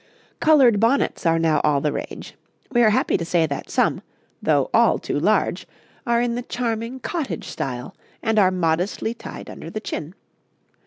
'Coloured 0.39 0.79
bonnets 0.79 1.27
are 1.27 1.37
now 1.37 1.61
all 1.63 1.79
the 1.79 1.91
rage; 1.91 2.33
we 2.71 2.81
are 2.81 2.89
happy 2.89 3.17
to 3.17 3.23
say 3.23 3.45
that 3.45 3.69
some, 3.69 4.01
though 4.41 4.67
all 4.73 4.97
too 4.97 5.19
large, 5.19 5.67
are 6.07 6.19
in 6.23 6.33
the 6.33 6.41
charming 6.41 6.99
cottage 6.99 7.47
style, 7.47 7.95
and 8.23 8.39
are 8.39 8.49
modestly 8.49 9.13
tied 9.13 9.47
under 9.47 9.69
the 9.69 9.79
chin. 9.79 10.15